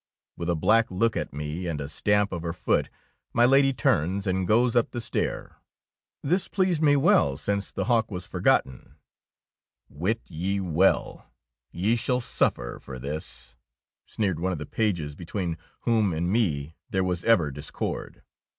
[0.35, 2.89] With a black look at me and a stamp of her foot,
[3.33, 5.57] my Lady turns and goes up the stair.
[6.23, 8.95] This pleased me well, since the hawk was forgotten.
[9.89, 11.29] "Wit ye well,
[11.71, 13.55] ye shall suffer for 6 THE KOBE OE THE DUCHESS
[14.07, 18.23] this," sneered one of the pages, be tween whom and me there was ever discord.